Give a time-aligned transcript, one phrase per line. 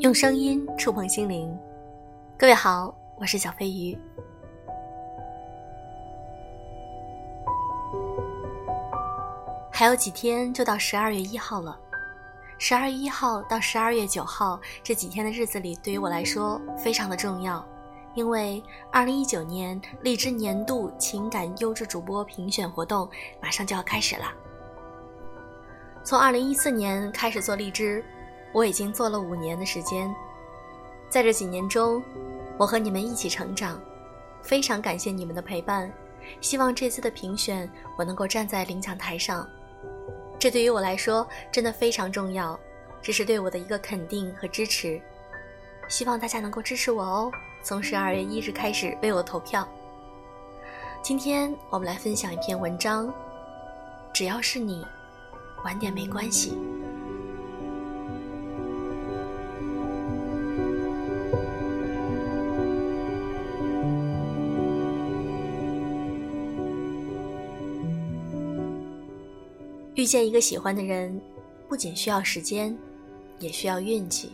[0.00, 1.56] 用声音触碰心灵，
[2.36, 3.96] 各位好，我是小飞鱼。
[9.70, 11.78] 还有几天就到十二月一号了，
[12.58, 17.64] 十二月一号到十二月九号这几天的日子里，对于我来说非常的重要，
[18.14, 23.08] 因为二零一九年荔枝年度情感优质主播评选活动
[23.40, 24.32] 马上就要开始了。
[26.02, 28.04] 从二零一四年开始做荔枝。
[28.54, 30.14] 我已经做了五年的时间，
[31.10, 32.00] 在这几年中，
[32.56, 33.80] 我和你们一起成长，
[34.42, 35.92] 非常感谢你们的陪伴。
[36.40, 37.68] 希望这次的评选，
[37.98, 39.46] 我能够站在领奖台上，
[40.38, 42.58] 这对于我来说真的非常重要，
[43.02, 45.02] 这是对我的一个肯定和支持。
[45.88, 49.68] 希望大家能够支持我哦，从十二月一日开始为我投票。
[51.02, 53.12] 今天我们来分享一篇文章，
[54.12, 54.86] 只要是你，
[55.64, 56.56] 晚点没关系。
[69.94, 71.20] 遇见一个喜欢的人，
[71.68, 72.76] 不仅需要时间，
[73.38, 74.32] 也需要运气。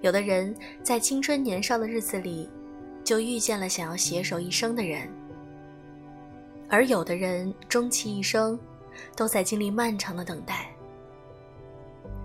[0.00, 2.48] 有的人在青春年少的日子里，
[3.04, 5.06] 就遇见了想要携手一生的人；
[6.68, 8.58] 而有的人终其一生，
[9.14, 10.70] 都在经历漫长的等待。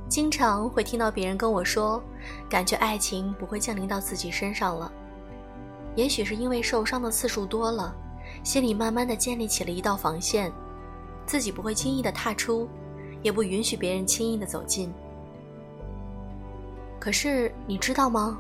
[0.07, 2.01] 经常会听到别人跟我说，
[2.49, 4.91] 感觉爱情不会降临到自己身上了。
[5.95, 7.93] 也许是因为受伤的次数多了，
[8.45, 10.51] 心里慢慢的建立起了一道防线。
[11.31, 12.67] 自己不会轻易的踏出，
[13.21, 14.93] 也不允许别人轻易的走近。
[16.99, 18.37] 可是你知道吗？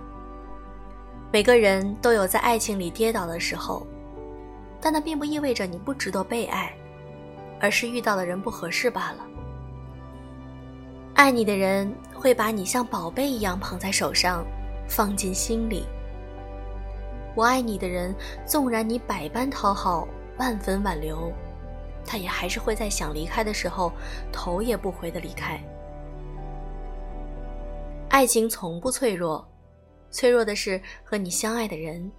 [1.31, 3.87] 每个人都有在爱情里跌倒的时候，
[4.81, 6.69] 但那并不意味着你不值得被爱，
[7.61, 9.25] 而是遇到的人不合适罢了。
[11.13, 14.45] 爱你的人会把你像宝贝一样捧在手上，
[14.85, 15.85] 放进心里。
[17.35, 18.13] 我爱你的人，
[18.45, 20.05] 纵然你百般讨好，
[20.37, 21.31] 万分挽留。
[22.05, 23.91] 他也还是会在想离开的时候，
[24.31, 25.61] 头也不回的离开。
[28.09, 29.47] 爱情从不脆弱，
[30.09, 32.11] 脆弱的是和你相爱的人。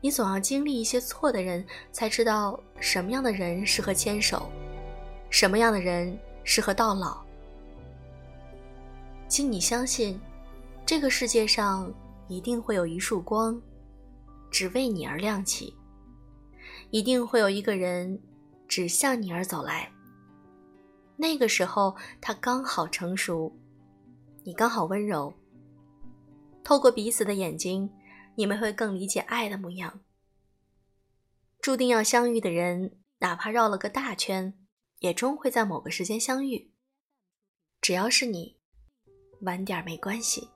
[0.00, 4.50] 你总要经历一些错的人，才知道什么样的人适合牵手，
[5.30, 7.22] 什么样的人适合到老。
[9.28, 10.20] 请你相信，
[10.84, 11.90] 这个世界上
[12.28, 13.58] 一定会有一束光，
[14.50, 15.74] 只为你而亮起。
[16.90, 18.20] 一定会有一个人。
[18.72, 19.92] 只向你而走来。
[21.18, 23.54] 那个时候，他刚好成熟，
[24.44, 25.34] 你刚好温柔。
[26.64, 27.92] 透过彼此的眼睛，
[28.34, 30.00] 你们会更理解爱的模样。
[31.60, 34.58] 注定要相遇的人，哪怕绕了个大圈，
[35.00, 36.72] 也终会在某个时间相遇。
[37.82, 38.56] 只要是你，
[39.42, 40.48] 晚点没关系。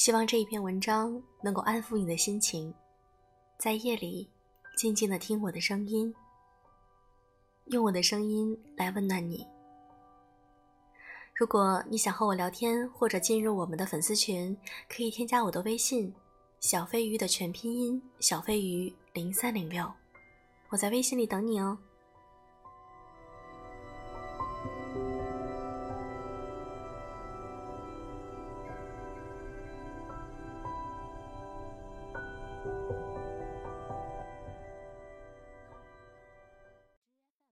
[0.00, 2.72] 希望这一篇文章能够安抚你的心情，
[3.58, 4.26] 在夜里
[4.74, 6.14] 静静的听我的声音，
[7.66, 9.46] 用我的声音来温暖你。
[11.34, 14.56] 如果你想和我聊天或者进入我们的粉丝群，
[14.88, 16.10] 可以添加我的微信
[16.60, 19.84] “小飞鱼”的全拼音“小飞鱼零三零六”，
[20.72, 21.76] 我在微信里等你哦。